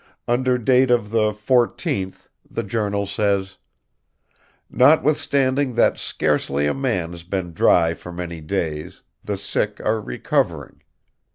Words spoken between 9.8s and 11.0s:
are recovering....